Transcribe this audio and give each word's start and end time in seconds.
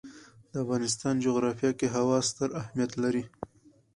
د 0.51 0.53
افغانستان 0.63 1.13
جغرافیه 1.25 1.71
کې 1.79 1.87
هوا 1.95 2.17
ستر 2.29 2.49
اهمیت 2.61 2.91
لري. 3.03 3.23